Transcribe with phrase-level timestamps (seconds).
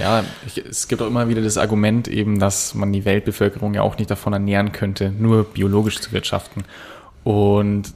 [0.00, 3.82] Ja, ich, es gibt auch immer wieder das Argument eben, dass man die Weltbevölkerung ja
[3.82, 6.64] auch nicht davon ernähren könnte, nur biologisch zu wirtschaften.
[7.24, 7.92] Und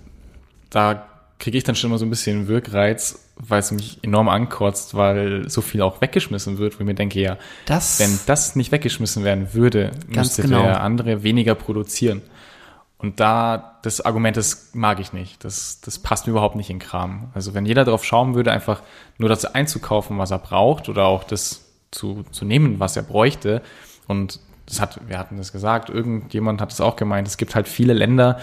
[0.70, 1.06] da
[1.38, 5.48] kriege ich dann schon immer so ein bisschen Wirkreiz, weil es mich enorm ankotzt, weil
[5.48, 7.36] so viel auch weggeschmissen wird, wo ich mir denke, ja,
[7.66, 10.62] Das- wenn das nicht weggeschmissen werden würde, müsste genau.
[10.62, 12.22] der andere weniger produzieren.
[12.98, 15.44] Und da, das Argument, das mag ich nicht.
[15.44, 17.28] Das, das passt mir überhaupt nicht in Kram.
[17.34, 18.80] Also wenn jeder darauf schauen würde, einfach
[19.18, 21.63] nur das einzukaufen, was er braucht, oder auch das
[21.94, 23.62] zu, zu nehmen, was er bräuchte.
[24.08, 27.68] Und das hat, wir hatten das gesagt, irgendjemand hat es auch gemeint, es gibt halt
[27.68, 28.38] viele Länder,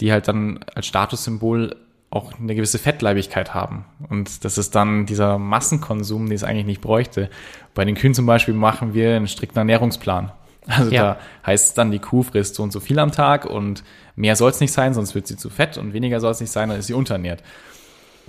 [0.00, 1.76] die halt dann als Statussymbol
[2.10, 3.84] auch eine gewisse Fettleibigkeit haben.
[4.08, 7.30] Und das ist dann dieser Massenkonsum, den es eigentlich nicht bräuchte.
[7.74, 10.32] Bei den Kühen zum Beispiel machen wir einen strikten Ernährungsplan.
[10.66, 11.02] Also Ja.
[11.02, 13.82] da heißt es dann, die Kuh frisst so und so viel am Tag und
[14.16, 16.52] mehr soll es nicht sein, sonst wird sie zu fett und weniger soll es nicht
[16.52, 17.42] sein, dann ist sie unterernährt.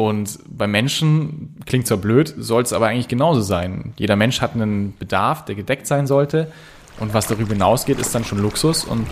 [0.02, 3.94] Und bei Menschen klingt zwar blöd, soll es aber eigentlich genauso sein.
[3.98, 6.52] Jeder Mensch hat einen Bedarf, der gedeckt sein sollte.
[7.00, 8.84] Und was darüber hinausgeht, ist dann schon Luxus.
[8.84, 9.05] Und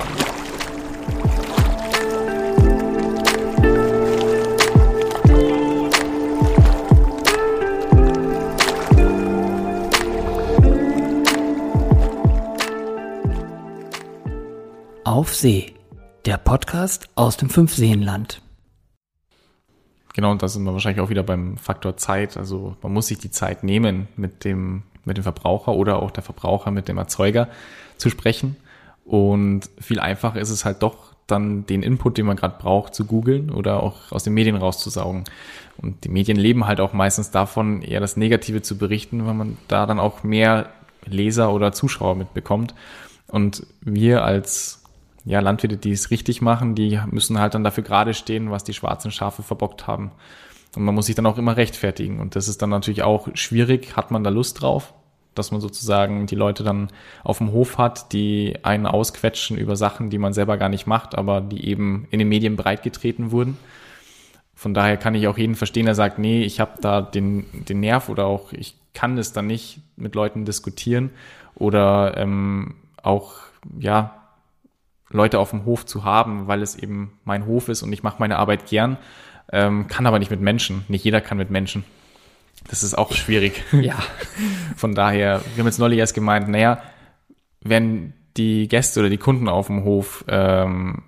[15.03, 15.75] Auf See,
[16.25, 18.41] der Podcast aus dem Fünfseenland.
[20.19, 22.35] Genau, und da sind wir wahrscheinlich auch wieder beim Faktor Zeit.
[22.35, 26.23] Also man muss sich die Zeit nehmen, mit dem, mit dem Verbraucher oder auch der
[26.23, 27.47] Verbraucher mit dem Erzeuger
[27.95, 28.57] zu sprechen.
[29.05, 33.05] Und viel einfacher ist es halt doch, dann den Input, den man gerade braucht, zu
[33.05, 35.23] googeln oder auch aus den Medien rauszusaugen.
[35.77, 39.57] Und die Medien leben halt auch meistens davon, eher das Negative zu berichten, weil man
[39.69, 40.69] da dann auch mehr
[41.05, 42.75] Leser oder Zuschauer mitbekommt.
[43.27, 44.78] Und wir als
[45.29, 48.73] ja, Landwirte, die es richtig machen, die müssen halt dann dafür gerade stehen, was die
[48.73, 50.09] schwarzen Schafe verbockt haben.
[50.75, 52.19] Und man muss sich dann auch immer rechtfertigen.
[52.19, 53.95] Und das ist dann natürlich auch schwierig.
[53.95, 54.95] Hat man da Lust drauf?
[55.35, 56.87] Dass man sozusagen die Leute dann
[57.23, 61.15] auf dem Hof hat, die einen ausquetschen über Sachen, die man selber gar nicht macht,
[61.15, 63.55] aber die eben in den Medien breitgetreten wurden.
[64.55, 67.81] Von daher kann ich auch jeden verstehen, der sagt, nee, ich habe da den, den
[67.81, 71.11] Nerv oder auch ich kann es dann nicht mit Leuten diskutieren
[71.53, 72.73] oder ähm,
[73.03, 73.33] auch,
[73.79, 74.18] ja,
[75.11, 78.17] Leute auf dem Hof zu haben, weil es eben mein Hof ist und ich mache
[78.19, 78.97] meine Arbeit gern,
[79.51, 80.85] ähm, kann aber nicht mit Menschen.
[80.87, 81.83] Nicht jeder kann mit Menschen.
[82.67, 83.63] Das ist auch schwierig.
[83.73, 83.95] Ja.
[84.75, 86.81] Von daher, wir haben jetzt neulich erst gemeint, naja,
[87.61, 91.03] wenn die Gäste oder die Kunden auf dem Hof ähm,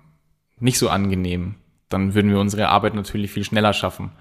[0.58, 1.54] nicht so angenehm,
[1.88, 4.12] dann würden wir unsere Arbeit natürlich viel schneller schaffen.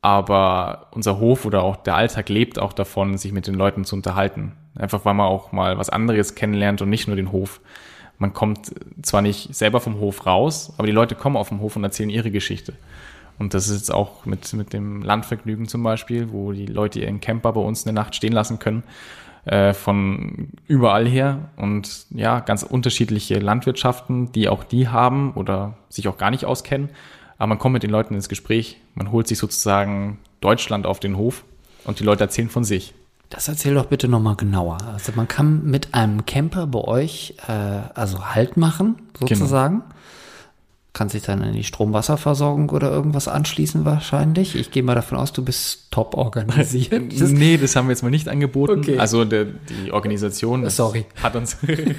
[0.00, 3.94] Aber unser Hof oder auch der Alltag lebt auch davon, sich mit den Leuten zu
[3.94, 4.52] unterhalten.
[4.74, 7.60] Einfach weil man auch mal was anderes kennenlernt und nicht nur den Hof.
[8.22, 8.72] Man kommt
[9.02, 12.08] zwar nicht selber vom Hof raus, aber die Leute kommen auf den Hof und erzählen
[12.08, 12.74] ihre Geschichte.
[13.36, 17.20] Und das ist jetzt auch mit, mit dem Landvergnügen zum Beispiel, wo die Leute ihren
[17.20, 18.84] Camper bei uns eine Nacht stehen lassen können,
[19.44, 21.50] äh, von überall her.
[21.56, 26.90] Und ja, ganz unterschiedliche Landwirtschaften, die auch die haben oder sich auch gar nicht auskennen.
[27.38, 31.16] Aber man kommt mit den Leuten ins Gespräch, man holt sich sozusagen Deutschland auf den
[31.16, 31.42] Hof
[31.82, 32.94] und die Leute erzählen von sich.
[33.32, 34.76] Das erzähl doch bitte nochmal genauer.
[34.92, 37.52] Also man kann mit einem Camper bei euch äh,
[37.94, 39.82] also Halt machen, sozusagen.
[40.94, 44.54] Kann sich dann in die Stromwasserversorgung oder irgendwas anschließen wahrscheinlich.
[44.54, 46.92] Ich gehe mal davon aus, du bist top organisiert.
[47.18, 48.80] Das- nee, das haben wir jetzt mal nicht angeboten.
[48.80, 48.98] Okay.
[48.98, 51.06] Also der, die Organisation Sorry.
[51.22, 51.56] hat uns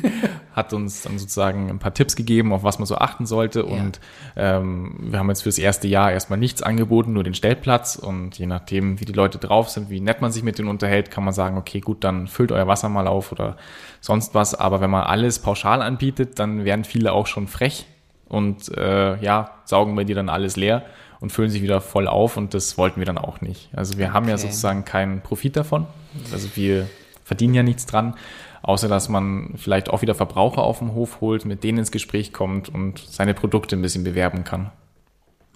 [0.55, 3.65] hat uns dann sozusagen ein paar Tipps gegeben, auf was man so achten sollte.
[3.65, 3.99] Und
[4.35, 7.95] ähm, wir haben jetzt fürs erste Jahr erstmal nichts angeboten, nur den Stellplatz.
[7.95, 11.09] Und je nachdem, wie die Leute drauf sind, wie nett man sich mit denen unterhält,
[11.09, 13.57] kann man sagen, okay, gut, dann füllt euer Wasser mal auf oder
[14.01, 14.53] sonst was.
[14.53, 17.87] Aber wenn man alles pauschal anbietet, dann werden viele auch schon frech
[18.27, 20.83] und äh, ja, saugen bei dir dann alles leer
[21.19, 23.69] und füllen sich wieder voll auf und das wollten wir dann auch nicht.
[23.73, 24.43] Also wir haben ja Okay.
[24.43, 25.87] sozusagen keinen Profit davon.
[26.31, 26.89] Also wir
[27.23, 28.15] verdienen ja nichts dran,
[28.61, 32.33] außer dass man vielleicht auch wieder Verbraucher auf dem Hof holt, mit denen ins Gespräch
[32.33, 34.71] kommt und seine Produkte ein bisschen bewerben kann.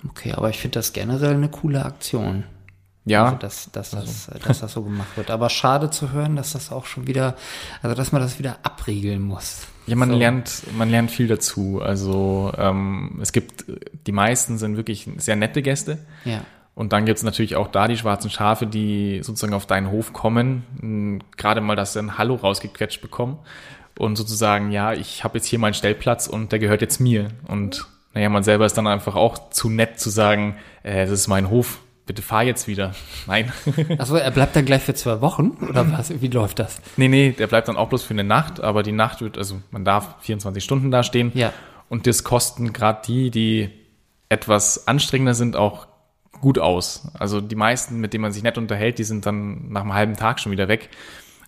[0.08, 2.44] Okay, aber ich finde das generell eine coole Aktion.
[3.06, 5.32] Ja, Also, dass, dass, das, dass das so gemacht wird.
[5.32, 7.36] Aber schade zu hören, dass das auch schon wieder,
[7.82, 9.68] also dass man das wieder abriegeln muss.
[9.88, 10.18] Ja, man So.
[10.18, 11.82] lernt, man lernt viel dazu.
[11.82, 13.66] Also ähm, es gibt,
[14.06, 15.98] die meisten sind wirklich sehr nette Gäste.
[16.26, 16.42] Ja.
[16.76, 21.24] Und dann gibt's natürlich auch da die schwarzen Schafe, die sozusagen auf deinen Hof kommen,
[21.36, 23.40] gerade mal, dass sie ein Hallo rausgequetscht bekommen
[23.98, 27.30] und sozusagen, ja, ich habe jetzt hier meinen Stellplatz und der gehört jetzt mir.
[27.48, 31.28] Und naja, man selber ist dann einfach auch zu nett zu sagen, äh, das ist
[31.28, 32.96] mein Hof, bitte fahr jetzt wieder.
[33.28, 33.52] Nein.
[34.00, 35.52] Achso, er bleibt dann gleich für zwei Wochen?
[35.70, 36.22] Oder was?
[36.22, 36.82] Wie läuft das?
[36.96, 39.62] nee, nee, der bleibt dann auch bloß für eine Nacht, aber die Nacht wird, also
[39.70, 41.32] man darf 24 Stunden da stehen.
[41.36, 41.54] Ja.
[41.90, 43.70] Und das kosten gerade die, die
[44.30, 45.88] etwas anstrengender sind, auch
[46.42, 47.10] gut aus.
[47.14, 50.16] Also die meisten, mit denen man sich nett unterhält, die sind dann nach einem halben
[50.16, 50.90] Tag schon wieder weg.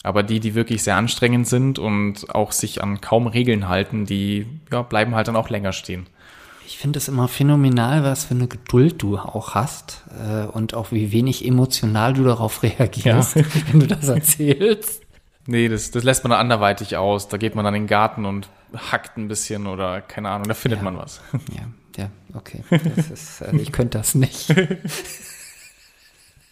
[0.02, 4.48] Aber die, die wirklich sehr anstrengend sind und auch sich an kaum Regeln halten, die
[4.72, 6.08] ja, bleiben halt dann auch länger stehen.
[6.70, 10.92] Ich finde es immer phänomenal, was für eine Geduld du auch hast äh, und auch
[10.92, 13.44] wie wenig emotional du darauf reagierst, ja.
[13.72, 15.02] wenn du das erzählst.
[15.48, 17.28] Nee, das, das lässt man dann anderweitig aus.
[17.28, 18.50] Da geht man dann in den Garten und
[18.92, 20.84] hackt ein bisschen oder keine Ahnung, da findet ja.
[20.84, 21.22] man was.
[21.52, 21.64] Ja,
[21.98, 22.64] ja, okay.
[22.70, 24.54] Das ist, also ich könnte das nicht.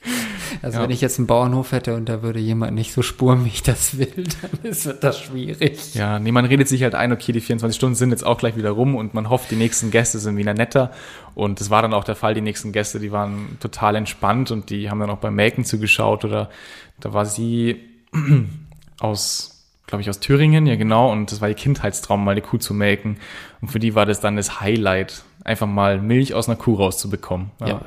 [0.62, 0.84] Also ja.
[0.84, 3.64] wenn ich jetzt einen Bauernhof hätte und da würde jemand nicht so spuren, wie ich
[3.64, 4.08] das will,
[4.42, 5.94] dann ist das schwierig.
[5.94, 8.56] Ja, nee, man redet sich halt ein, okay, die 24 Stunden sind jetzt auch gleich
[8.56, 10.92] wieder rum und man hofft, die nächsten Gäste sind wieder netter.
[11.36, 12.34] Und das war dann auch der Fall.
[12.34, 16.26] Die nächsten Gäste, die waren total entspannt und die haben dann auch beim Melken zugeschaut
[16.26, 16.50] oder
[17.00, 17.82] da war sie
[19.00, 19.57] aus,
[19.88, 22.74] glaube ich, aus Thüringen, ja genau, und das war ihr Kindheitstraum, mal eine Kuh zu
[22.74, 23.18] melken.
[23.62, 27.52] Und für die war das dann das Highlight, einfach mal Milch aus einer Kuh rauszubekommen.
[27.62, 27.82] Ja, ja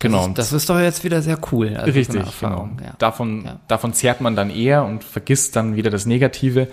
[0.00, 0.28] Genau.
[0.28, 1.76] Das ist, das ist doch jetzt wieder sehr cool.
[1.76, 2.70] Also Richtig, genau.
[2.82, 2.94] Ja.
[2.98, 3.60] Davon, ja.
[3.68, 6.68] davon zehrt man dann eher und vergisst dann wieder das Negative.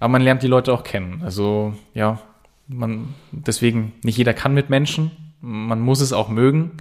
[0.00, 1.20] Aber man lernt die Leute auch kennen.
[1.22, 2.20] Also, ja,
[2.66, 5.10] man, deswegen, nicht jeder kann mit Menschen.
[5.42, 6.72] Man muss es auch mögen,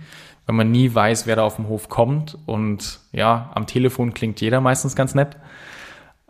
[0.45, 2.37] wenn man nie weiß, wer da auf dem Hof kommt.
[2.45, 5.35] Und ja, am Telefon klingt jeder meistens ganz nett.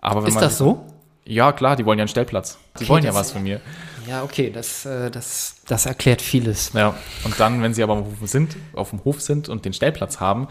[0.01, 0.85] Aber ist das so?
[1.25, 2.57] Ja, klar, die wollen ja einen Stellplatz.
[2.79, 3.61] Die okay, wollen ja was von mir.
[4.07, 6.71] Ja, okay, das, äh, das, das erklärt vieles.
[6.73, 9.65] Ja, und dann, wenn sie aber auf dem Hof sind, auf dem Hof sind und
[9.65, 10.47] den Stellplatz haben,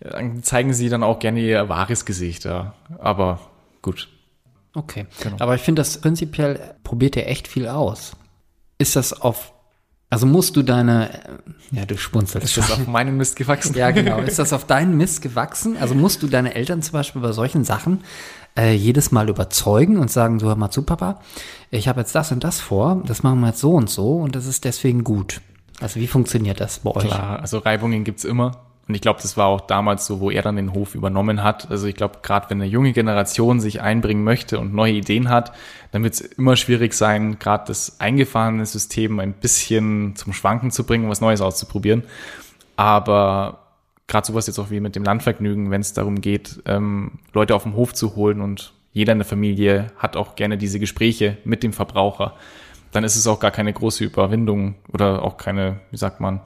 [0.00, 2.74] dann zeigen sie dann auch gerne ihr wahres Gesicht, ja.
[2.98, 3.40] Aber
[3.80, 4.08] gut.
[4.74, 5.06] Okay.
[5.22, 5.36] Genau.
[5.38, 8.12] Aber ich finde das prinzipiell probiert ihr echt viel aus.
[8.78, 9.52] Ist das auf
[10.12, 11.20] also musst du deine,
[11.70, 12.44] ja, du spunzelst.
[12.44, 13.76] Ist das auf meinen Mist gewachsen?
[13.76, 14.18] ja, genau.
[14.18, 15.76] Ist das auf deinen Mist gewachsen?
[15.76, 18.00] Also musst du deine Eltern zum Beispiel bei solchen Sachen
[18.56, 21.20] äh, jedes Mal überzeugen und sagen, so hör mal zu, Papa,
[21.70, 24.34] ich habe jetzt das und das vor, das machen wir jetzt so und so und
[24.34, 25.40] das ist deswegen gut.
[25.80, 27.06] Also wie funktioniert das bei euch?
[27.06, 28.52] Klar, also Reibungen gibt's immer.
[28.90, 31.70] Und ich glaube, das war auch damals so, wo er dann den Hof übernommen hat.
[31.70, 35.52] Also ich glaube, gerade wenn eine junge Generation sich einbringen möchte und neue Ideen hat,
[35.92, 40.82] dann wird es immer schwierig sein, gerade das eingefahrene System ein bisschen zum Schwanken zu
[40.82, 42.02] bringen, was Neues auszuprobieren.
[42.74, 43.60] Aber
[44.10, 47.62] gerade sowas jetzt auch wie mit dem Landvergnügen, wenn es darum geht, ähm, Leute auf
[47.62, 51.62] dem Hof zu holen und jeder in der Familie hat auch gerne diese Gespräche mit
[51.62, 52.34] dem Verbraucher,
[52.92, 56.40] dann ist es auch gar keine große Überwindung oder auch keine, wie sagt man,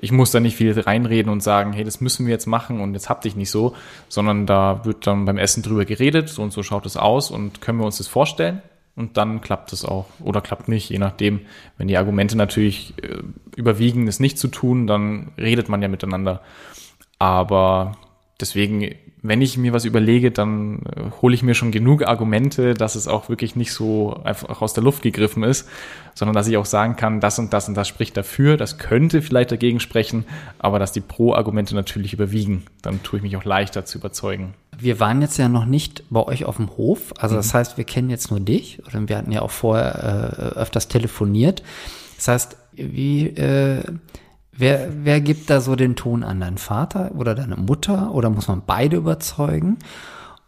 [0.00, 2.94] ich muss da nicht viel reinreden und sagen, hey, das müssen wir jetzt machen und
[2.94, 3.76] jetzt hab dich nicht so,
[4.08, 7.60] sondern da wird dann beim Essen drüber geredet, so und so schaut es aus und
[7.60, 8.62] können wir uns das vorstellen
[8.96, 11.42] und dann klappt es auch oder klappt nicht, je nachdem.
[11.76, 13.18] Wenn die Argumente natürlich äh,
[13.56, 16.40] überwiegen, es nicht zu tun, dann redet man ja miteinander.
[17.18, 17.96] Aber
[18.40, 22.94] deswegen, wenn ich mir was überlege, dann äh, hole ich mir schon genug Argumente, dass
[22.94, 25.68] es auch wirklich nicht so einfach aus der Luft gegriffen ist,
[26.14, 29.22] sondern dass ich auch sagen kann, das und das und das spricht dafür, das könnte
[29.22, 30.26] vielleicht dagegen sprechen,
[30.58, 34.54] aber dass die Pro-Argumente natürlich überwiegen, dann tue ich mich auch leichter zu überzeugen.
[34.78, 37.58] Wir waren jetzt ja noch nicht bei euch auf dem Hof, also das mhm.
[37.58, 41.62] heißt, wir kennen jetzt nur dich oder wir hatten ja auch vorher äh, öfters telefoniert.
[42.16, 43.82] Das heißt, wie äh,
[44.56, 46.40] Wer, wer gibt da so den Ton an?
[46.40, 48.12] Dein Vater oder deine Mutter?
[48.12, 49.78] Oder muss man beide überzeugen?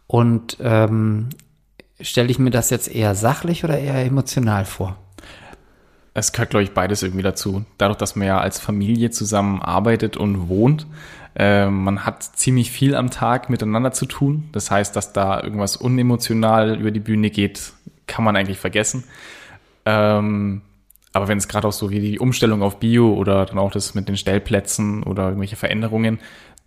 [0.07, 1.29] Und ähm,
[1.99, 4.97] stelle ich mir das jetzt eher sachlich oder eher emotional vor?
[6.13, 7.65] Es gehört, glaube ich, beides irgendwie dazu.
[7.77, 10.87] Dadurch, dass man ja als Familie zusammen arbeitet und wohnt,
[11.35, 14.49] äh, man hat ziemlich viel am Tag miteinander zu tun.
[14.53, 17.73] Das heißt, dass da irgendwas unemotional über die Bühne geht,
[18.07, 19.03] kann man eigentlich vergessen.
[19.85, 20.61] Ähm,
[21.17, 23.95] aber wenn es gerade auch so wie die Umstellung auf Bio oder dann auch das
[23.95, 26.19] mit den Stellplätzen oder irgendwelche Veränderungen,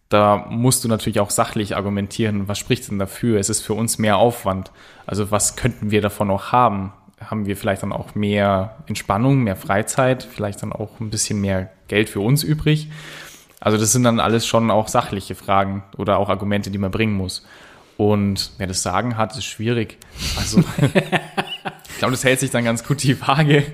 [0.09, 3.39] da musst du natürlich auch sachlich argumentieren, was spricht denn dafür?
[3.39, 4.73] Es ist für uns mehr Aufwand.
[5.07, 6.93] Also was könnten wir davon auch haben?
[7.25, 11.71] Haben wir vielleicht dann auch mehr Entspannung, mehr Freizeit, vielleicht dann auch ein bisschen mehr
[11.87, 12.91] Geld für uns übrig?
[13.61, 17.15] Also das sind dann alles schon auch sachliche Fragen oder auch Argumente, die man bringen
[17.15, 17.47] muss.
[17.97, 19.99] Und wer das Sagen hat, ist schwierig.
[20.37, 20.65] Also
[22.01, 23.65] glaube, das hält sich dann ganz gut die Waage.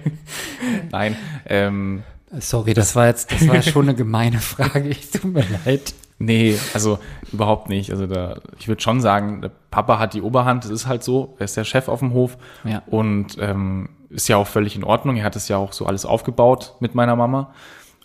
[0.90, 1.16] Nein.
[1.46, 2.02] Ähm,
[2.38, 4.88] Sorry, das war jetzt, das war schon eine gemeine Frage.
[4.88, 5.94] Ich tut mir leid.
[6.18, 6.98] Nee, also
[7.32, 7.90] überhaupt nicht.
[7.90, 11.36] Also da, ich würde schon sagen, der Papa hat die Oberhand, das ist halt so,
[11.38, 12.82] er ist der Chef auf dem Hof ja.
[12.86, 15.16] und ähm, ist ja auch völlig in Ordnung.
[15.16, 17.52] Er hat es ja auch so alles aufgebaut mit meiner Mama.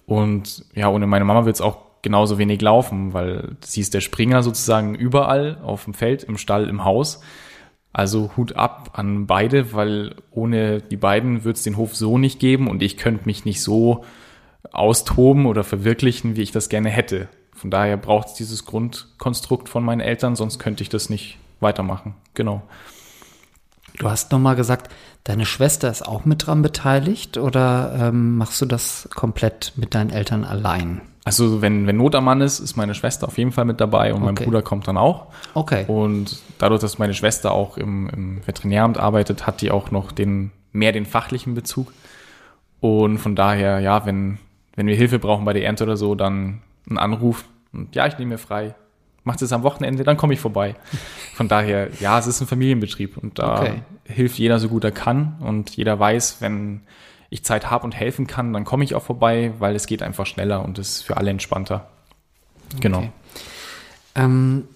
[0.05, 4.01] Und ja, ohne meine Mama wird es auch genauso wenig laufen, weil sie ist der
[4.01, 7.21] Springer sozusagen überall, auf dem Feld, im Stall, im Haus.
[7.93, 12.39] Also Hut ab an beide, weil ohne die beiden wird es den Hof so nicht
[12.39, 14.05] geben und ich könnte mich nicht so
[14.71, 17.27] austoben oder verwirklichen, wie ich das gerne hätte.
[17.53, 22.15] Von daher braucht es dieses Grundkonstrukt von meinen Eltern, sonst könnte ich das nicht weitermachen.
[22.33, 22.63] Genau.
[23.97, 24.91] Du hast nochmal gesagt,
[25.25, 30.11] deine Schwester ist auch mit dran beteiligt oder ähm, machst du das komplett mit deinen
[30.11, 31.01] Eltern allein?
[31.23, 34.13] Also wenn, wenn Not am Mann ist, ist meine Schwester auf jeden Fall mit dabei
[34.13, 34.45] und mein Okay.
[34.45, 35.27] Bruder kommt dann auch.
[35.53, 35.85] Okay.
[35.87, 40.51] Und dadurch, dass meine Schwester auch im, im Veterinäramt arbeitet, hat die auch noch den,
[40.71, 41.91] mehr den fachlichen Bezug.
[42.79, 44.39] Und von daher, ja, wenn,
[44.75, 47.45] wenn wir Hilfe brauchen bei der Ernte oder so, dann ein Anruf.
[47.71, 48.73] Und ja, ich nehme mir frei.
[49.23, 50.75] Macht es am Wochenende, dann komme ich vorbei.
[51.35, 53.81] Von daher, ja, es ist ein Familienbetrieb und da Okay.
[54.05, 56.81] hilft jeder so gut er kann und jeder weiß, wenn
[57.31, 60.27] ich Zeit habe und helfen kann, dann komme ich auch vorbei, weil es geht einfach
[60.27, 61.87] schneller und ist für alle entspannter.
[62.79, 62.99] Genau.
[62.99, 63.11] Okay.
[64.15, 64.67] Ähm,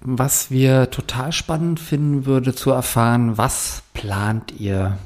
[0.00, 4.98] was wir total spannend finden würde zu erfahren, was plant ihr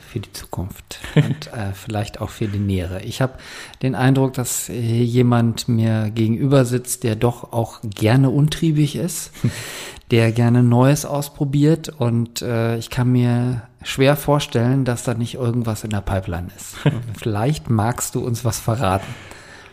[0.00, 3.02] für die Zukunft und äh, vielleicht auch für die Nähere.
[3.02, 3.38] Ich habe
[3.80, 9.32] den Eindruck, dass hier jemand mir gegenüber sitzt, der doch auch gerne untriebig ist,
[10.10, 15.84] der gerne Neues ausprobiert und äh, ich kann mir schwer vorstellen, dass da nicht irgendwas
[15.84, 16.76] in der Pipeline ist.
[17.18, 19.06] vielleicht magst du uns was verraten.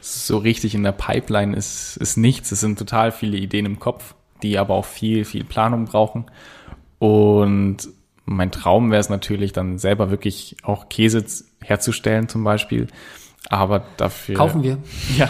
[0.02, 2.52] so richtig in der Pipeline ist, ist nichts.
[2.52, 6.26] Es sind total viele Ideen im Kopf, die aber auch viel, viel Planung brauchen.
[7.00, 7.90] Und
[8.26, 11.24] mein Traum wäre es natürlich dann selber wirklich auch Käse
[11.62, 12.88] herzustellen zum Beispiel.
[13.50, 14.36] Aber dafür.
[14.36, 14.78] Kaufen wir.
[15.18, 15.30] Ja.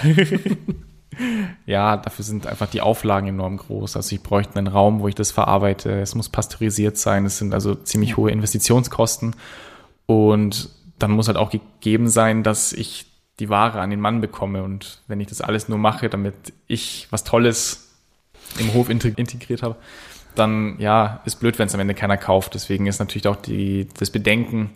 [1.66, 3.96] Ja, dafür sind einfach die Auflagen enorm groß.
[3.96, 6.00] Also ich bräuchte einen Raum, wo ich das verarbeite.
[6.02, 7.26] Es muss pasteurisiert sein.
[7.26, 9.36] Es sind also ziemlich hohe Investitionskosten.
[10.06, 10.70] Und
[11.00, 13.06] dann muss halt auch gegeben sein, dass ich
[13.40, 14.64] die Ware an den Mann bekomme.
[14.64, 17.94] Und wenn ich das alles nur mache, damit ich was Tolles
[18.60, 19.76] im Hof integ- integriert habe,
[20.36, 22.54] dann ja, ist blöd, wenn es am Ende keiner kauft.
[22.54, 24.72] Deswegen ist natürlich auch die, das Bedenken,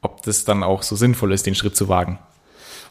[0.00, 2.18] ob das dann auch so sinnvoll ist, den Schritt zu wagen.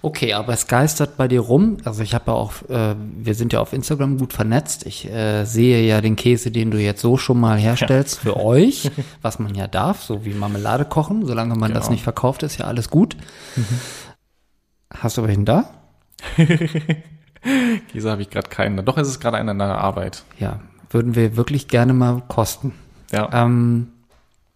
[0.01, 1.77] Okay, aber es geistert bei dir rum.
[1.83, 4.85] Also ich habe ja auch, äh, wir sind ja auf Instagram gut vernetzt.
[4.85, 8.91] Ich äh, sehe ja den Käse, den du jetzt so schon mal herstellst für euch,
[9.21, 11.25] was man ja darf, so wie Marmelade kochen.
[11.25, 11.93] Solange man das Genau.
[11.93, 13.17] nicht verkauft, ist ja alles gut.
[14.93, 15.69] Hast du welchen da?
[17.91, 18.83] Käse habe ich gerade keinen.
[18.85, 20.23] Doch ist es gerade einer in der Arbeit.
[20.39, 22.73] Ja, würden wir wirklich gerne mal kosten.
[23.11, 23.29] Ja.
[23.33, 23.89] Ähm,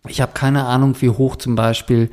[0.07, 2.09] ich habe keine Ahnung, wie hoch zum Beispiel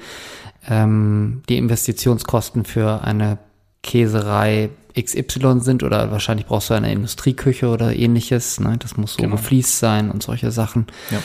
[0.68, 3.38] ähm, die Investitionskosten für eine
[3.82, 4.70] Käserei
[5.00, 8.58] XY sind oder wahrscheinlich brauchst du eine Industrieküche oder ähnliches.
[8.60, 8.76] Ne?
[8.78, 9.36] Das muss so Genau.
[9.36, 10.86] gefliest sein und solche Sachen.
[11.10, 11.18] Ja.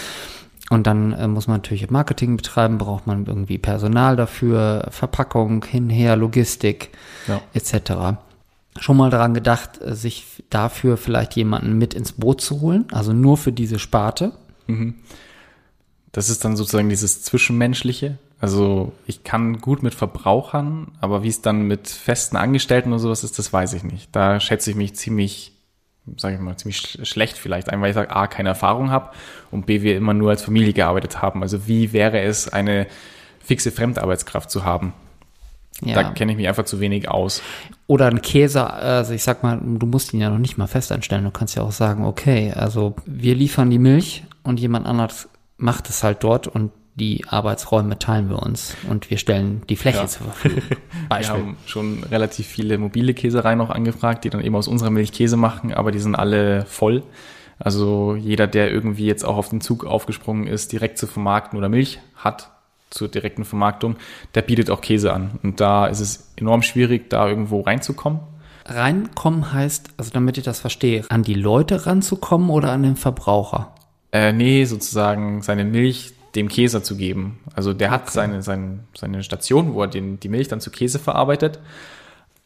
[0.69, 6.15] Und dann äh, muss man natürlich Marketing betreiben, braucht man irgendwie Personal dafür, Verpackung, hinher,
[6.15, 6.91] Logistik
[7.27, 7.41] Ja.
[7.53, 8.17] etc.
[8.79, 13.11] Schon mal daran gedacht, äh, sich dafür vielleicht jemanden mit ins Boot zu holen, also
[13.13, 14.31] nur für diese Sparte.
[16.11, 18.17] Das ist dann sozusagen dieses Zwischenmenschliche.
[18.43, 23.23] Also ich kann gut mit Verbrauchern, aber wie es dann mit festen Angestellten oder sowas
[23.23, 24.13] ist, das weiß ich nicht.
[24.13, 25.53] Da schätze ich mich ziemlich,
[26.17, 29.11] sage ich mal, ziemlich sch- schlecht vielleicht ein, weil ich sage, A, keine Erfahrung habe
[29.49, 31.41] und B, wir immer nur als Familie gearbeitet haben.
[31.41, 32.87] Also wie wäre es, eine
[33.39, 34.91] fixe Fremdarbeitskraft zu haben?
[35.81, 35.93] Ja.
[36.03, 37.41] Da kenne ich mich einfach zu wenig aus.
[37.87, 40.91] Oder ein Käse, also ich sag mal, du musst ihn ja noch nicht mal fest
[40.91, 41.23] einstellen.
[41.23, 45.87] Du kannst ja auch sagen, okay, also wir liefern die Milch und jemand anderes macht
[45.87, 50.07] es halt dort und die Arbeitsräume teilen wir uns und wir stellen die Fläche Ja.
[50.07, 50.61] zur Verfügung.
[50.69, 51.35] Wir Beispiel.
[51.35, 55.35] haben schon relativ viele mobile Käsereien noch angefragt, die dann eben aus unserer Milch Käse
[55.37, 57.03] machen, aber die sind alle voll.
[57.59, 61.69] Also jeder, der irgendwie jetzt auch auf den Zug aufgesprungen ist, direkt zu vermarkten oder
[61.69, 62.49] Milch hat
[62.89, 63.95] zur direkten Vermarktung,
[64.35, 65.39] der bietet auch Käse an.
[65.43, 68.19] Und da ist es enorm schwierig, da irgendwo reinzukommen.
[68.65, 73.73] Reinkommen heißt, also damit ich das verstehe, an die Leute ranzukommen oder an den Verbraucher?
[74.11, 77.39] Äh, nee, sozusagen seine Milch dem Käser zu geben.
[77.55, 80.99] Also der hat seine, seine, seine Station, wo er den, die Milch dann zu Käse
[80.99, 81.59] verarbeitet.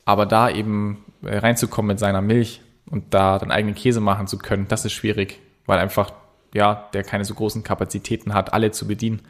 [0.06, 4.38] Aber da eben äh, reinzukommen mit seiner Milch und da dann eigenen Käse machen zu
[4.38, 6.12] können, das ist schwierig, weil einfach,
[6.54, 9.22] ja, der keine so großen Kapazitäten hat, alle zu bedienen.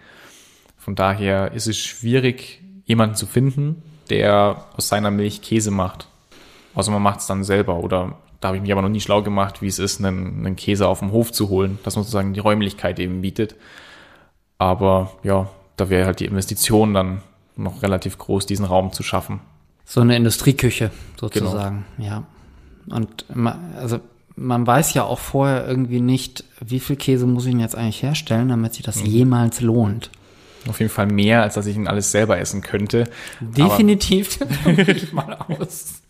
[0.77, 6.07] Von daher ist es schwierig, jemanden zu finden, der aus seiner Milch Käse macht.
[6.73, 7.77] Außer man macht es dann selber.
[7.77, 10.55] Oder da habe ich mich aber noch nie schlau gemacht, wie es ist, einen, einen
[10.55, 13.55] Käse auf dem Hof zu holen, dass man sozusagen die Räumlichkeit eben bietet.
[14.57, 17.21] Aber ja, da wäre halt die Investition dann
[17.55, 19.39] noch relativ groß, diesen Raum zu schaffen.
[19.85, 22.23] So eine Industrieküche sozusagen, ja.
[22.89, 23.99] Und ma, also
[24.35, 28.03] man weiß ja auch vorher irgendwie nicht, wie viel Käse muss ich denn jetzt eigentlich
[28.03, 30.11] herstellen, damit sich das jemals lohnt.
[30.67, 33.09] Auf jeden Fall mehr, als dass ich ihn alles selber essen könnte.
[33.39, 36.01] Definitiv ich mal aus.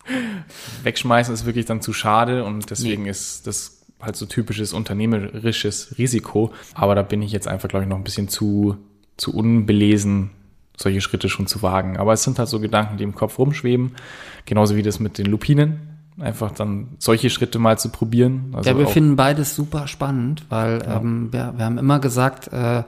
[0.82, 6.52] wegschmeißen ist wirklich dann zu schade und deswegen ist das halt so typisches unternehmerisches Risiko.
[6.74, 8.76] Aber da bin ich jetzt einfach, glaube ich, noch ein bisschen zu,
[9.16, 10.30] zu unbelesen,
[10.76, 11.96] solche Schritte schon zu wagen.
[11.96, 13.92] Aber es sind halt so Gedanken, die im Kopf rumschweben.
[14.46, 15.80] Genauso wie das mit den Lupinen.
[16.20, 18.52] Einfach dann solche Schritte mal zu probieren.
[18.52, 22.82] Also Ja, wir finden beides super spannend, weil ähm, wir, wir haben immer gesagt, äh,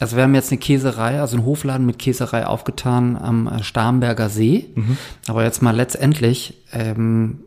[0.00, 4.30] also wir haben jetzt eine Käserei, also einen Hofladen mit Käserei aufgetan am äh, Starnberger
[4.30, 4.70] See.
[5.28, 7.40] Aber jetzt mal letztendlich, ähm,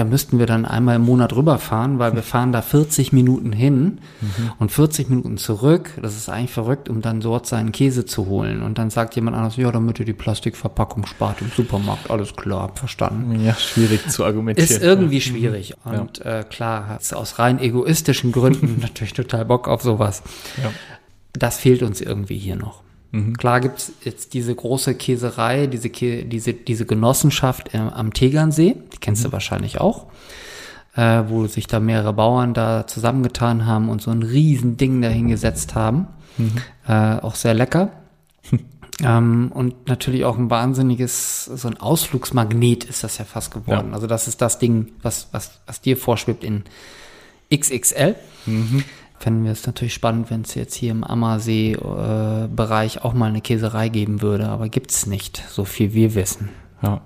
[0.00, 3.98] da müssten wir dann einmal im Monat rüberfahren, weil wir fahren da 40 Minuten hin
[4.22, 4.52] mhm.
[4.58, 5.90] und 40 Minuten zurück.
[6.00, 8.62] Das ist eigentlich verrückt, um dann dort seinen Käse zu holen.
[8.62, 12.10] Und dann sagt jemand anders, ja, damit ihr die Plastikverpackung spart im Supermarkt.
[12.10, 13.44] Alles klar, verstanden.
[13.44, 14.70] Ja, schwierig zu argumentieren.
[14.70, 15.74] Ist irgendwie schwierig.
[15.84, 16.38] Und ja.
[16.40, 20.22] äh, klar, aus rein egoistischen Gründen natürlich total Bock auf sowas.
[20.62, 20.72] Ja.
[21.34, 22.82] Das fehlt uns irgendwie hier noch.
[23.12, 23.36] Mhm.
[23.36, 28.98] Klar gibt's jetzt diese große Käserei, diese, Kä diese, diese Genossenschaft äh, am Tegernsee, die
[28.98, 29.28] kennst mhm.
[29.28, 30.06] du wahrscheinlich auch,
[30.94, 36.06] äh, wo sich da mehrere Bauern da zusammengetan haben und so ein Riesending dahingesetzt haben.
[36.38, 36.52] Mhm.
[36.86, 37.90] Äh, auch sehr lecker.
[39.02, 43.88] ähm, und natürlich auch ein wahnsinniges, so ein Ausflugsmagnet ist das ja fast geworden.
[43.88, 43.94] Ja.
[43.94, 46.64] Also das ist das Ding, was, was, was dir vorschwebt in
[47.52, 48.14] XXL.
[48.46, 48.84] Mhm
[49.20, 53.42] fänden wir es natürlich spannend, wenn es jetzt hier im Ammersee-Bereich äh, auch mal eine
[53.42, 56.48] Käserei geben würde, aber gibt es nicht, so viel wir wissen.
[56.82, 57.02] Ja.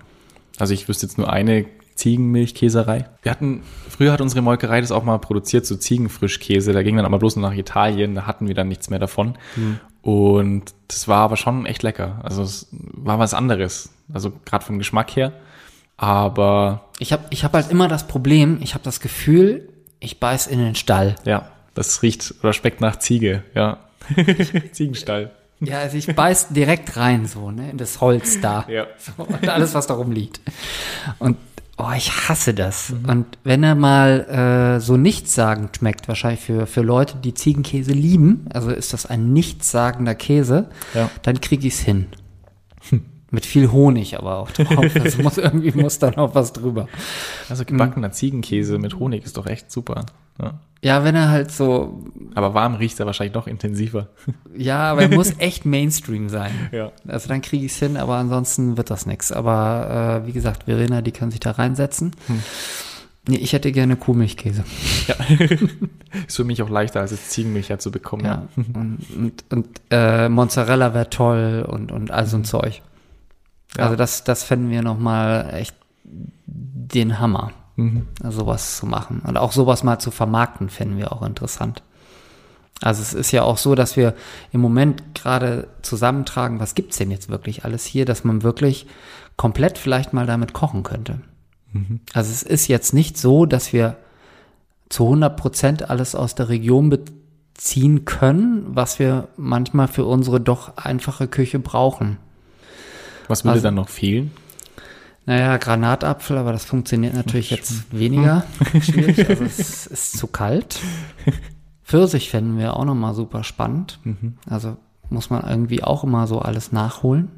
[0.58, 1.66] Also ich wüsste jetzt nur eine
[1.96, 3.06] Ziegenmilchkäserei.
[3.22, 6.72] Wir hatten, früher hat unsere Molkerei das auch mal produziert, so Ziegenfrischkäse.
[6.72, 9.36] Da ging dann aber bloß nach Italien, da hatten wir dann nichts mehr davon.
[9.54, 9.80] Hm.
[10.02, 12.20] Und das war aber schon echt lecker.
[12.22, 13.90] Also es war was anderes.
[14.12, 15.32] Also gerade vom Geschmack her.
[15.96, 16.84] Aber.
[17.00, 19.68] Ich habe ich hab halt immer das Problem, ich habe das Gefühl,
[19.98, 21.16] ich beiß in den Stall.
[21.24, 21.48] Ja.
[21.74, 23.78] Das riecht oder schmeckt nach Ziege, ja.
[24.72, 25.32] Ziegenstall.
[25.60, 28.66] Ja, also ich beiß direkt rein, so, ne, in das Holz da.
[28.68, 28.86] Ja.
[28.98, 30.40] So, und alles, was darum liegt.
[31.18, 31.36] Und
[31.78, 32.90] oh, ich hasse das.
[32.90, 33.08] Mhm.
[33.08, 38.46] Und wenn er mal äh, so nichtssagend schmeckt, wahrscheinlich für, für Leute, die Ziegenkäse lieben,
[38.52, 41.10] also ist das ein nichtssagender Käse, ja.
[41.22, 42.06] dann kriege ich's hin.
[43.34, 44.94] Mit viel Honig aber auch drauf.
[45.02, 46.86] Also muss irgendwie muss da noch was drüber.
[47.48, 50.06] Also gebackener Ziegenkäse mit Honig ist doch echt super.
[50.40, 50.54] Ja.
[50.82, 52.04] ja, wenn er halt so.
[52.36, 54.08] Aber warm riecht er wahrscheinlich noch intensiver.
[54.56, 56.52] Ja, aber er muss echt Mainstream sein.
[56.72, 56.92] Ja.
[57.08, 59.32] Also dann kriege ich es hin, aber ansonsten wird das nichts.
[59.32, 62.12] Aber äh, wie gesagt, Verena, die kann sich da reinsetzen.
[62.28, 62.40] Hm.
[63.26, 64.62] Nee, ich hätte gerne Kuhmilchkäse.
[65.08, 65.16] Ja.
[66.26, 68.24] ist für mich auch leichter, als es Ziegenmilch zu bekommen.
[68.24, 68.46] Ja.
[68.54, 72.82] Und, und, und äh, Mozzarella wäre toll und, und all so ein Zeug.
[73.76, 73.84] Ja.
[73.84, 78.06] Also das, das fänden wir nochmal echt den Hammer mhm.
[78.28, 79.22] sowas zu machen.
[79.26, 81.82] Und auch sowas mal zu vermarkten, fänden wir auch interessant.
[82.80, 84.14] Also es ist ja auch so, dass wir
[84.52, 88.86] im Moment gerade zusammentragen, was gibt's denn jetzt wirklich alles hier, dass man wirklich
[89.36, 91.20] komplett vielleicht mal damit kochen könnte.
[91.72, 92.00] Mhm.
[92.12, 93.96] Also es ist jetzt nicht so, dass wir
[94.88, 100.76] zu 100 Prozent alles aus der Region beziehen können, was wir manchmal für unsere doch
[100.76, 102.18] einfache Küche brauchen.
[103.28, 104.32] Was würde also, dann noch fehlen?
[105.26, 108.44] Naja, Granatapfel, aber das funktioniert natürlich jetzt weniger
[108.80, 109.28] schwierig.
[109.28, 110.78] Also es ist zu kalt.
[111.82, 113.98] Pfirsich fänden wir auch nochmal super spannend.
[114.04, 114.34] Mhm.
[114.48, 114.76] Also
[115.08, 117.30] muss man irgendwie auch immer so alles nachholen.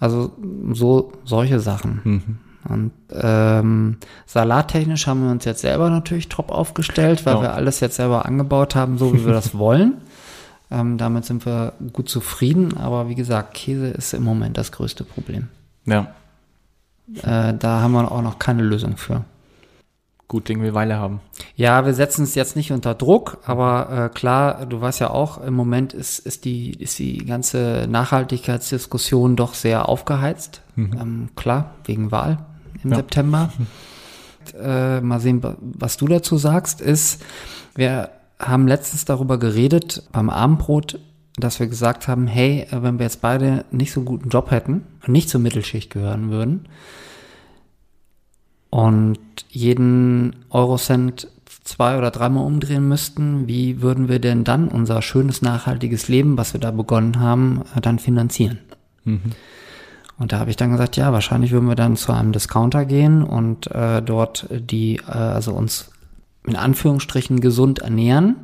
[0.00, 0.32] Also
[0.72, 2.00] so solche Sachen.
[2.04, 2.38] Mhm.
[2.68, 7.42] Und ähm, salattechnisch haben wir uns jetzt selber natürlich top aufgestellt, weil ja.
[7.42, 9.98] wir alles jetzt selber angebaut haben, so wie wir das wollen.
[10.70, 15.04] Ähm, damit sind wir gut zufrieden, aber wie gesagt, Käse ist im Moment das größte
[15.04, 15.48] Problem.
[15.84, 16.14] Ja.
[17.22, 19.24] Äh, da haben wir auch noch keine Lösung für.
[20.28, 21.20] Gut Ding will Weile haben.
[21.54, 25.40] Ja, wir setzen es jetzt nicht unter Druck, aber äh, klar, du weißt ja auch,
[25.40, 30.62] im Moment ist, ist, die, ist die ganze Nachhaltigkeitsdiskussion doch sehr aufgeheizt.
[30.74, 30.98] Mhm.
[31.00, 32.38] Ähm, klar, wegen Wahl
[32.82, 32.96] im ja.
[32.96, 33.52] September.
[34.56, 37.20] Äh, mal sehen, was du dazu sagst, ist,
[37.74, 40.98] wir haben letztens darüber geredet beim Abendbrot,
[41.36, 44.84] dass wir gesagt haben, hey, wenn wir jetzt beide nicht so einen guten Job hätten
[45.02, 46.66] und nicht zur Mittelschicht gehören würden
[48.70, 49.18] und
[49.48, 51.28] jeden Eurocent
[51.64, 56.52] zwei oder dreimal umdrehen müssten, wie würden wir denn dann unser schönes, nachhaltiges Leben, was
[56.52, 58.58] wir da begonnen haben, dann finanzieren?
[59.04, 59.32] Mhm.
[60.18, 63.22] Und da habe ich dann gesagt, ja, wahrscheinlich würden wir dann zu einem Discounter gehen
[63.22, 65.90] und äh, dort die, äh, also uns
[66.46, 68.36] in Anführungsstrichen gesund ernähren,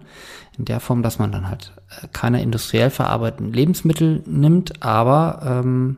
[0.59, 5.97] in der Form, dass man dann halt äh, keine industriell verarbeiteten Lebensmittel nimmt, aber ähm,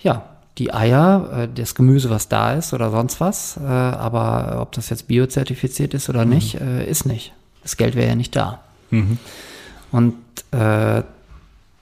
[0.00, 0.24] ja,
[0.58, 4.90] die Eier, äh, das Gemüse, was da ist oder sonst was, äh, aber ob das
[4.90, 6.32] jetzt biozertifiziert ist oder mhm.
[6.32, 7.32] nicht, äh, ist nicht.
[7.62, 8.60] Das Geld wäre ja nicht da.
[8.90, 9.18] Mhm.
[9.90, 10.14] Und
[10.52, 11.02] äh,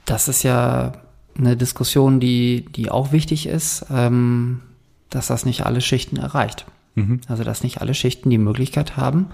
[0.05, 0.93] das ist ja
[1.37, 4.63] eine Diskussion, die, die auch wichtig ist, ähm,
[5.11, 6.67] dass das nicht alle Schichten erreicht.
[6.99, 7.21] Mhm.
[7.29, 9.29] Also dass nicht alle Schichten die Möglichkeit haben,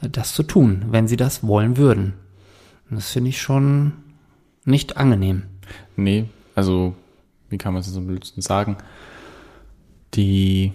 [0.00, 2.14] das zu tun, wenn sie das wollen würden.
[2.90, 3.92] Und das finde ich schon
[4.64, 5.44] nicht angenehm.
[5.96, 6.94] Nee, also
[7.50, 8.76] wie kann man es so blödsten sagen?
[10.14, 10.72] Die,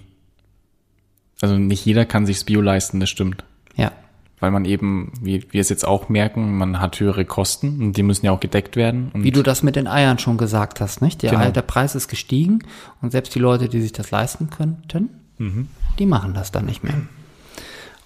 [1.41, 3.43] also nicht jeder kann sich's Bio leisten, das stimmt.
[3.75, 3.91] Ja.
[4.39, 8.03] Weil man eben, wie wir es jetzt auch merken, man hat höhere Kosten und die
[8.03, 9.11] müssen ja auch gedeckt werden.
[9.15, 11.23] wie du das mit den Eiern schon gesagt hast, nicht?
[11.23, 11.43] Der, genau.
[11.43, 12.59] Eier, der Preis ist gestiegen
[13.01, 15.67] und selbst die Leute, die sich das leisten könnten, mhm
[15.99, 16.95] die machen das dann nicht mehr.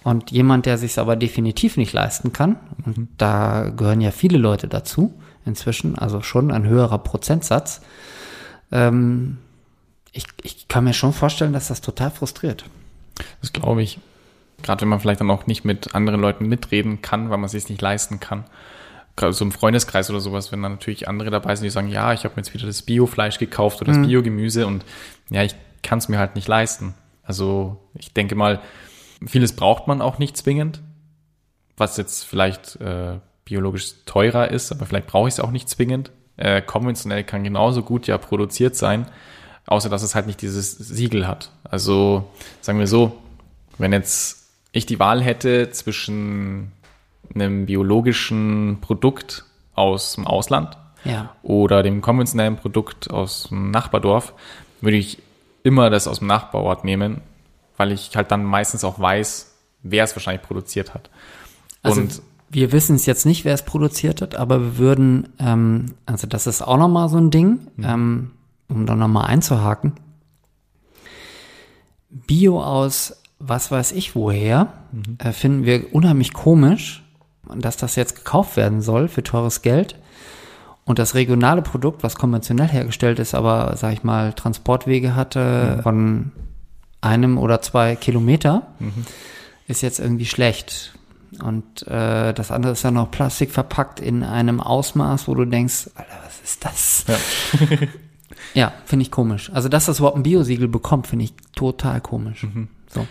[0.04, 4.68] Und jemand, der sich aber definitiv nicht leisten kann, und da gehören ja viele Leute
[4.68, 5.12] dazu
[5.44, 7.80] inzwischen, also schon ein höherer Prozentsatz,
[8.70, 9.38] ähm,
[10.12, 12.64] ich, ich kann mir schon vorstellen, dass das total frustriert.
[13.40, 13.98] Das glaube ich.
[14.62, 17.52] Gerade wenn man vielleicht dann auch nicht mit anderen Leuten mitreden kann, weil man es
[17.52, 18.44] sich nicht leisten kann.
[19.14, 22.12] Gerade so im Freundeskreis oder sowas, wenn dann natürlich andere dabei sind, die sagen, ja,
[22.12, 24.08] ich habe mir jetzt wieder das Biofleisch gekauft oder das Mhm.
[24.08, 24.84] Biogemüse und
[25.30, 26.94] ja, ich kann es mir halt nicht leisten.
[27.28, 28.60] Also ich denke mal,
[29.26, 30.80] vieles braucht man auch nicht zwingend,
[31.76, 36.10] was jetzt vielleicht äh, biologisch teurer ist, aber vielleicht brauche ich es auch nicht zwingend.
[36.36, 39.06] Äh, konventionell kann genauso gut ja produziert sein,
[39.66, 41.50] außer dass es halt nicht dieses Siegel hat.
[41.64, 43.18] Also sagen wir so,
[43.76, 46.72] wenn jetzt ich die Wahl hätte zwischen
[47.34, 51.34] einem biologischen Produkt aus dem Ausland Ja.
[51.42, 54.32] oder dem konventionellen Produkt aus dem Nachbardorf,
[54.80, 55.18] würde ich
[55.62, 57.20] immer das aus dem Nachbarort nehmen,
[57.76, 61.10] weil ich halt dann meistens auch weiß, wer es wahrscheinlich produziert hat.
[61.82, 65.94] Also Und wir wissen es jetzt nicht, wer es produziert hat, aber wir würden, ähm,
[66.06, 68.32] also das ist auch nochmal so ein Ding, ähm,
[68.68, 69.94] um da nochmal einzuhaken.
[72.10, 74.72] Bio aus was weiß ich woher,
[75.18, 77.04] äh, finden wir unheimlich komisch,
[77.56, 79.96] dass das jetzt gekauft werden soll für teures Geld.
[80.88, 86.32] Und das regionale Produkt, was konventionell hergestellt ist, aber, sag ich mal, Transportwege hatte von
[87.02, 88.68] einem oder zwei Kilometer,
[89.66, 90.94] ist jetzt irgendwie schlecht.
[91.44, 95.90] Und äh, das andere ist ja noch Plastik verpackt in einem Ausmaß, wo du denkst,
[95.94, 97.04] Alter, was ist das?
[97.06, 97.76] Ja.
[98.54, 99.50] Ja, finde ich komisch.
[99.52, 102.46] Also, dass das überhaupt ein Biosiegel bekommt, finde ich total komisch.
[102.88, 103.06] So.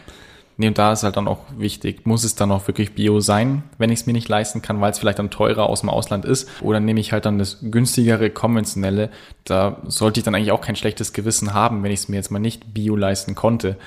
[0.60, 3.62] Nee, und da ist halt dann auch wichtig, muss es dann auch wirklich Bio sein,
[3.78, 6.26] wenn ich es mir nicht leisten kann, weil es vielleicht dann teurer aus dem Ausland
[6.26, 6.50] ist.
[6.62, 9.12] Oder nehme ich halt dann das günstigere, konventionelle.
[9.44, 12.32] Da sollte ich dann eigentlich auch kein schlechtes Gewissen haben, wenn ich es mir jetzt
[12.32, 13.78] mal nicht Bio leisten konnte.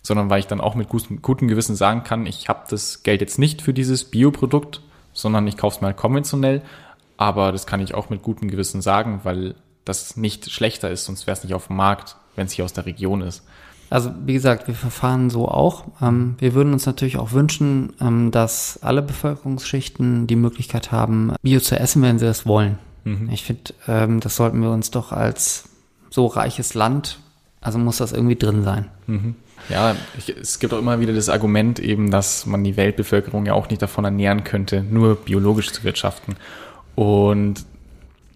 [0.00, 3.20] Sondern weil ich dann auch mit gutem, gutem Gewissen sagen kann, ich habe das Geld
[3.20, 4.80] jetzt nicht für dieses Bioprodukt,
[5.12, 6.62] sondern ich kaufe es mal konventionell.
[7.18, 11.26] Aber das kann ich auch mit gutem Gewissen sagen, weil das nicht schlechter ist, sonst
[11.26, 13.44] wäre es nicht auf dem Markt, wenn es hier aus der Region ist.
[13.94, 15.84] Also wie gesagt, wir verfahren so auch.
[16.02, 21.60] Ähm, wir würden uns natürlich auch wünschen, ähm, dass alle Bevölkerungsschichten die Möglichkeit haben, Bio
[21.60, 22.80] zu essen, wenn sie es wollen.
[23.30, 25.68] Ich finde, ähm, das sollten wir uns doch als
[26.10, 27.20] so reiches Land,
[27.60, 28.88] also muss das irgendwie drin sein.
[29.68, 33.52] Ja, ich, es gibt auch immer wieder das Argument eben, dass man die Weltbevölkerung ja
[33.52, 36.34] auch nicht davon ernähren könnte, nur biologisch zu wirtschaften.
[36.96, 37.64] Und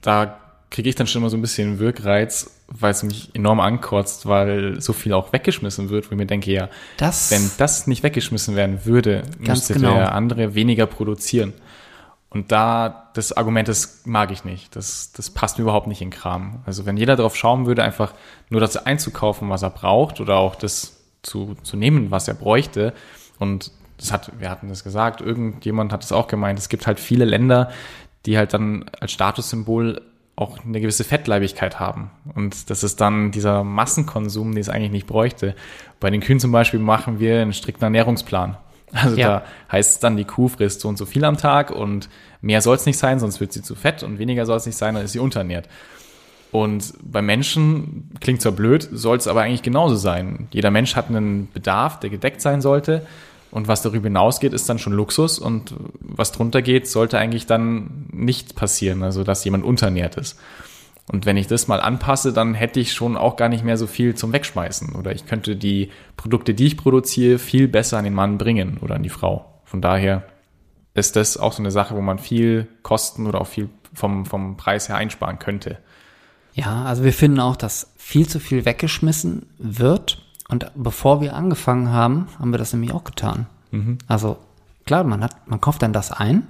[0.03, 0.38] da
[0.70, 4.81] kriege ich dann schon immer so ein bisschen Wirkreiz, weil es mich enorm ankotzt, weil
[4.81, 8.54] so viel auch weggeschmissen wird, wo ich mir denke, ja, Das, wenn das nicht weggeschmissen
[8.54, 9.94] werden würde, müsste genau.
[9.94, 11.54] der andere weniger produzieren.
[12.31, 14.76] Und da, das Argument, das mag ich nicht.
[14.76, 16.62] Das, das passt mir überhaupt nicht in Kram.
[16.66, 18.12] Also wenn jeder darauf schauen würde, einfach
[18.50, 22.92] nur das einzukaufen, was er braucht, oder auch das zu, zu nehmen, was er bräuchte.
[23.38, 27.00] Und das hat, wir hatten das gesagt, irgendjemand hat es auch gemeint, es gibt halt
[27.00, 27.70] viele Länder,
[28.26, 30.02] die halt dann als Statussymbol
[30.38, 32.11] auch eine gewisse Fettleibigkeit haben.
[32.35, 35.55] Und das ist dann dieser Massenkonsum, den es eigentlich nicht bräuchte.
[35.98, 38.57] Bei den Kühen zum Beispiel machen wir einen strikten Ernährungsplan.
[38.92, 39.29] Also Ja.
[39.29, 42.09] da heißt es dann, die Kuh frisst so und so viel am Tag und
[42.40, 44.79] mehr soll es nicht sein, sonst wird sie zu fett und weniger soll es nicht
[44.79, 45.68] sein, dann ist sie unterernährt.
[46.53, 50.48] Und bei Menschen, klingt zwar blöd, soll es aber eigentlich genauso sein.
[50.53, 53.07] Jeder Mensch hat einen Bedarf, der gedeckt sein sollte.
[53.50, 55.38] Und was darüber hinausgeht, ist dann schon Luxus.
[55.38, 59.02] Und was drunter geht, sollte eigentlich dann nicht passieren.
[59.02, 60.38] Also, dass jemand unterernährt ist.
[61.11, 63.87] Und wenn ich das mal anpasse, dann hätte ich schon auch gar nicht mehr so
[63.87, 64.94] viel zum Wegschmeißen.
[64.94, 68.96] Oder ich könnte die Produkte, die ich produziere, viel besser an den Mann bringen oder
[68.96, 69.61] an die Frau.
[69.64, 70.24] Von daher
[70.94, 74.56] ist das auch so eine Sache, wo man viel Kosten oder auch viel vom, vom
[74.58, 75.78] Preis her einsparen könnte.
[76.52, 80.28] Ja, also wir finden auch, dass viel zu viel weggeschmissen wird.
[80.48, 83.46] Und bevor wir angefangen haben, haben wir das nämlich auch getan.
[84.06, 84.38] Also
[84.87, 86.46] klar, man hat, man kauft dann das ein.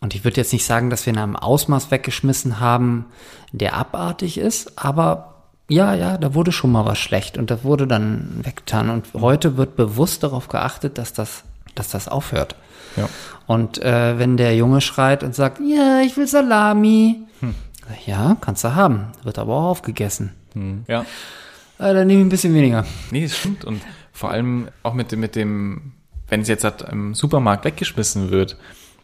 [0.00, 3.06] Und ich würde jetzt nicht sagen, dass wir in einem Ausmaß weggeschmissen haben,
[3.52, 5.34] der abartig ist, aber
[5.68, 8.90] ja, ja, da wurde schon mal was schlecht und das wurde dann weggetan.
[8.90, 11.44] Und heute wird bewusst darauf geachtet, dass das,
[11.74, 12.56] dass das aufhört.
[12.96, 13.08] Ja.
[13.46, 17.22] Und äh, wenn der Junge schreit und sagt, ja, ich will Salami,
[18.06, 20.32] ja, kannst du haben, wird aber auch aufgegessen.
[20.88, 21.04] Ja.
[21.82, 22.84] Äh, dann nehme ich ein bisschen weniger.
[23.10, 23.64] Nee, das stimmt.
[23.64, 25.92] Und vor allem auch mit dem, mit dem,
[26.28, 28.56] wenn es jetzt halt im Supermarkt weggeschmissen wird,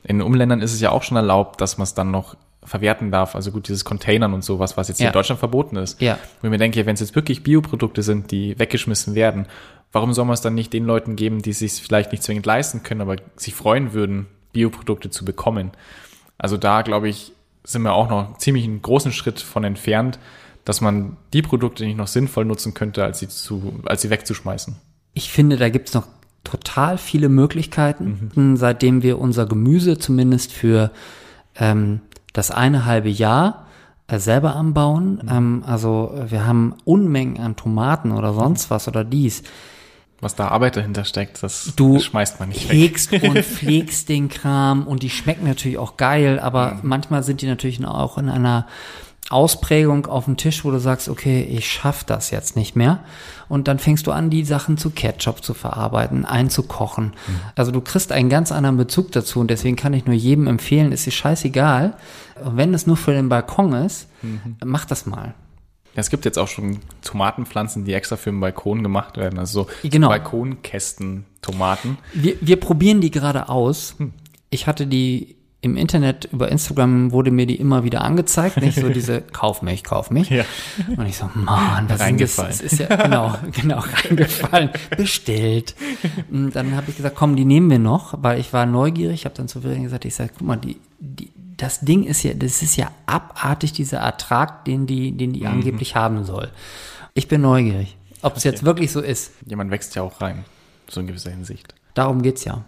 [0.05, 3.35] in Umländern ist es ja auch schon erlaubt, dass man es dann noch verwerten darf.
[3.35, 5.11] Also gut, dieses Containern und sowas, was jetzt hier Ja.
[5.11, 6.01] in Deutschland verboten ist.
[6.01, 6.19] Ja.
[6.41, 9.47] Wo ich mir denke, wenn es jetzt wirklich Bioprodukte sind, die weggeschmissen werden,
[9.93, 12.47] warum soll man es dann nicht den Leuten geben, die es sich vielleicht nicht zwingend
[12.47, 15.71] leisten können, aber sich freuen würden, Bioprodukte zu bekommen?
[16.37, 17.33] Also da, glaube ich,
[17.65, 20.19] sind wir auch noch ziemlich einen großen Schritt von entfernt,
[20.69, 24.77] dass man die Produkte nicht noch sinnvoll nutzen könnte, als sie zu, als sie wegzuschmeißen.
[25.15, 26.07] ich finde, da gibt's noch
[26.45, 28.57] total viele Möglichkeiten, mhm.
[28.59, 30.91] seitdem wir unser Gemüse zumindest für
[31.57, 32.03] ähm,
[32.35, 33.67] das eine halbe Jahr
[34.09, 35.21] äh, selber anbauen.
[35.23, 35.29] Mhm.
[35.31, 39.45] Ähm, also wir haben Unmengen an Tomaten oder sonst was oder dies.
[40.21, 43.23] Was da Arbeit dahinter steckt, das, du das schmeißt man nicht hegst weg.
[43.23, 46.81] und pflegst den Kram und die schmecken natürlich auch geil, aber mhm.
[46.83, 48.67] manchmal sind die natürlich auch in einer
[49.31, 53.01] Ausprägung auf dem Tisch, wo du sagst, okay, ich schaff das jetzt nicht mehr.
[53.49, 57.07] Und dann fängst du an, die Sachen zu Ketchup zu verarbeiten, einzukochen.
[57.07, 57.41] Mhm.
[57.55, 60.93] Also du kriegst einen ganz anderen Bezug dazu und deswegen kann ich nur jedem empfehlen,
[60.93, 61.95] ist dir scheißegal.
[62.43, 64.57] Wenn es nur für den Balkon ist, mhm.
[64.65, 65.35] mach das mal.
[65.95, 69.39] Ja, es gibt jetzt auch schon Tomatenpflanzen, die extra für den Balkon gemacht werden.
[69.39, 70.09] Also so genau.
[70.09, 71.99] Balkonkästen-Tomaten.
[72.15, 73.95] Wir, wir probieren die gerade aus.
[73.99, 74.13] Hm.
[74.51, 78.89] Ich hatte die im Internet über Instagram wurde mir die immer wieder angezeigt, nicht so
[78.91, 80.31] diese Kauf mich, kauf mich.
[80.31, 80.45] Ja.
[80.97, 82.51] Und ich so, Mann, was reingefallen.
[82.51, 82.73] ist das?
[82.73, 85.75] Ist ja genau, genau reingefallen, bestellt.
[86.31, 89.35] Und dann habe ich gesagt, komm, die nehmen wir noch, weil ich war neugierig, habe
[89.35, 92.63] dann zu Vivian gesagt, ich sage, guck mal, die, die, das Ding ist ja, das
[92.63, 95.47] ist ja abartig dieser Ertrag, den die, den die mhm.
[95.47, 96.53] angeblich haben soll.
[97.15, 99.33] Ich bin neugierig, ob es jetzt wirklich so ist.
[99.45, 100.45] Jemand wächst ja auch rein,
[100.89, 101.75] so in gewisser Hinsicht.
[101.95, 102.65] Darum geht's ja.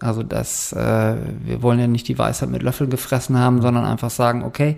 [0.00, 4.10] Also das, äh, wir wollen ja nicht die Weisheit mit Löffeln gefressen haben, sondern einfach
[4.10, 4.76] sagen, okay,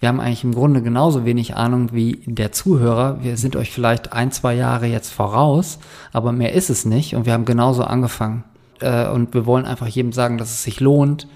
[0.00, 3.22] wir haben eigentlich im Grunde genauso wenig Ahnung wie der Zuhörer.
[3.22, 5.78] Wir sind euch vielleicht ein, zwei Jahre jetzt voraus,
[6.12, 8.44] aber mehr ist es nicht und wir haben genauso angefangen.
[8.80, 11.28] Äh, und wir wollen einfach jedem sagen, dass es sich lohnt,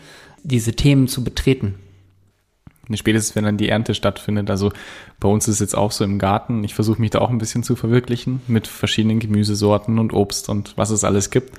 [0.42, 1.74] diese Themen zu betreten.
[2.94, 4.48] Spätestens, wenn dann die Ernte stattfindet.
[4.48, 4.70] Also
[5.18, 6.62] bei uns ist es jetzt auch so im Garten.
[6.62, 10.74] Ich versuche mich da auch ein bisschen zu verwirklichen mit verschiedenen Gemüsesorten und Obst und
[10.76, 11.58] was es alles gibt.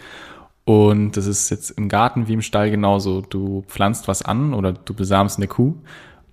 [0.67, 3.21] Und das ist jetzt im Garten wie im Stall genauso.
[3.21, 5.75] Du pflanzt was an oder du besamst eine Kuh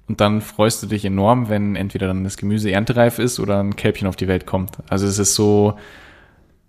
[0.09, 3.77] und dann freust du dich enorm, wenn entweder dann das Gemüse erntereif ist oder ein
[3.77, 4.79] Kälbchen auf die Welt kommt.
[4.91, 5.79] Also es ist so,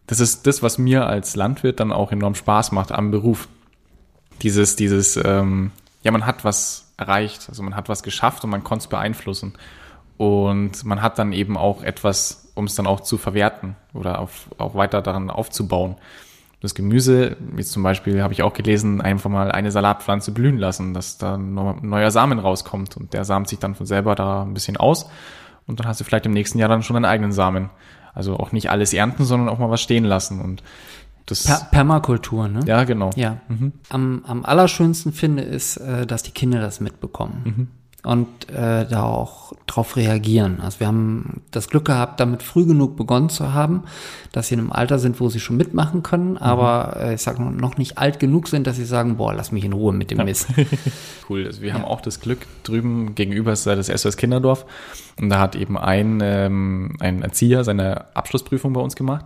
[0.05, 3.47] das ist das, was mir als Landwirt dann auch enorm Spaß macht am Beruf.
[4.43, 5.71] Dieses, dieses, ähm,
[6.03, 9.53] ja, man hat was erreicht, also man hat was geschafft und man konnte es beeinflussen.
[10.17, 14.51] Und man hat dann eben auch etwas, um es dann auch zu verwerten oder auf,
[14.59, 15.95] auch weiter daran aufzubauen
[16.61, 20.93] das Gemüse, jetzt zum Beispiel habe ich auch gelesen, einfach mal eine Salatpflanze blühen lassen,
[20.93, 24.53] dass da ein neuer Samen rauskommt und der samt sich dann von selber da ein
[24.53, 25.09] bisschen aus
[25.67, 27.69] und dann hast du vielleicht im nächsten Jahr dann schon einen eigenen Samen.
[28.13, 30.63] Also auch nicht alles ernten, sondern auch mal was stehen lassen und
[31.25, 32.61] das per Permakultur, ne?
[32.65, 33.09] Ja, genau.
[33.15, 33.37] Ja.
[33.47, 33.73] Mhm.
[33.89, 37.41] Am, am allerschönsten finde ist, äh, dass die Kinder das mitbekommen.
[37.43, 37.67] Mhm
[38.05, 40.59] und äh, da auch drauf reagieren.
[40.61, 43.83] Also wir haben das Glück gehabt, damit früh genug begonnen zu haben,
[44.31, 46.37] dass sie in einem Alter sind, wo sie schon mitmachen können, mhm.
[46.37, 49.65] aber äh, ich sage noch nicht alt genug sind, dass sie sagen, boah, lass mich
[49.65, 50.47] in Ruhe mit dem Mist.
[51.29, 51.45] cool.
[51.45, 51.73] Also wir ja.
[51.75, 54.65] haben auch das Glück drüben gegenüber ist das SOS Kinderdorf
[55.19, 59.25] und da hat eben ein, ähm, ein Erzieher seine Abschlussprüfung bei uns gemacht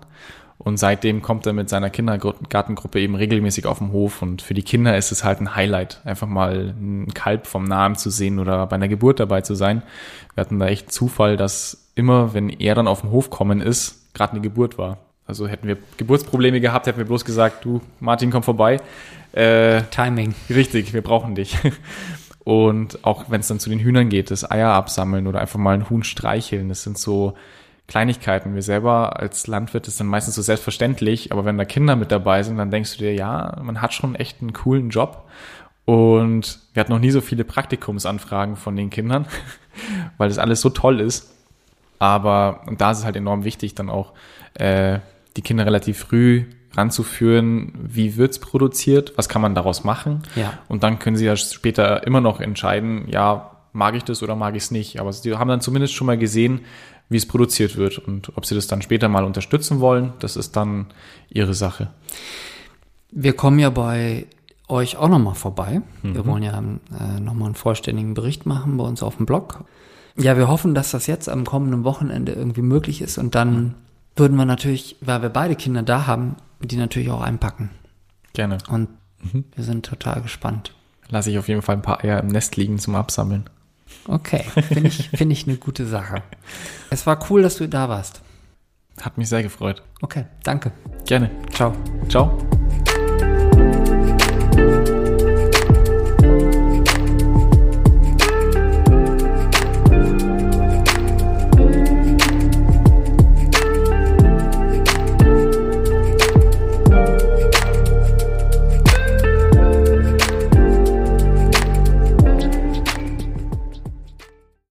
[0.62, 4.22] und seitdem kommt er mit seiner Kindergartengruppe eben regelmäßig auf den Hof.
[4.22, 7.95] Und für die Kinder ist es halt ein Highlight, einfach mal ein Kalb vom Nahen
[7.95, 9.84] zu sehen oder bei einer Geburt dabei zu sein.
[10.36, 14.13] Wir hatten da echt Zufall, dass immer, wenn er dann auf den Hof kommen ist,
[14.13, 14.98] gerade eine Geburt war.
[15.26, 18.82] Also hätten wir Geburtsprobleme gehabt, hätten wir bloß gesagt, du, Martin, komm vorbei.
[19.32, 20.36] Äh, Timing.
[20.50, 21.58] Richtig, wir brauchen dich.
[22.43, 25.76] Und auch wenn es dann zu den Hühnern geht, das Eier absammeln oder einfach mal
[25.76, 27.36] ein Huhn streicheln, das sind so
[27.89, 28.54] Kleinigkeiten.
[28.54, 32.43] Wir selber als Landwirt ist dann meistens so selbstverständlich, aber wenn da Kinder mit dabei
[32.43, 35.28] sind, dann denkst du dir, ja, man hat schon echt einen coolen Job.
[35.86, 39.25] Und wir hatten noch nie so viele Praktikumsanfragen von den Kindern,
[40.17, 41.34] weil das alles so toll ist.
[41.97, 44.13] Aber und da ist es halt enorm wichtig, dann auch
[44.54, 44.99] äh,
[45.36, 46.45] die Kinder relativ früh
[46.78, 50.21] ranzuführen, wie wird's produziert, was kann man daraus machen.
[50.36, 50.54] Ja.
[50.67, 54.56] Und dann können sie ja später immer noch entscheiden, ja, mag ich das oder mag
[54.56, 54.99] ich es nicht.
[54.99, 56.62] Aber sie haben dann zumindest schon mal gesehen,
[57.10, 57.98] wie es produziert wird.
[57.98, 60.88] Und ob sie das dann später mal unterstützen wollen, das ist dann
[61.30, 61.89] ihre Sache.
[63.12, 64.28] Wir kommen ja bei
[64.67, 65.82] euch auch nochmal vorbei.
[66.04, 66.13] Mhm.
[66.13, 69.65] Wir wollen ja äh, nochmal einen vollständigen Bericht machen bei uns auf dem Blog.
[70.15, 73.17] Ja, wir hoffen, dass das jetzt am kommenden Wochenende irgendwie möglich ist.
[73.17, 73.76] Und dann
[74.15, 77.72] würden wir natürlich, weil wir beide Kinder da haben, die natürlich auch einpacken.
[78.34, 78.60] Gerne.
[78.69, 78.89] Und
[79.22, 79.45] mhm.
[79.56, 80.74] wir sind total gespannt.
[81.08, 83.50] Lasse ich auf jeden Fall ein paar Eier im Nest liegen zum Absammeln.
[84.08, 86.23] Okay, finde ich, finde ich eine gute Sache.
[86.89, 88.21] Es war cool, dass du da warst.
[89.02, 89.84] Hat mich sehr gefreut.
[90.02, 90.71] Okay, danke.
[91.06, 91.30] Gerne.
[91.54, 91.73] Ciao.
[92.10, 92.38] Ciao.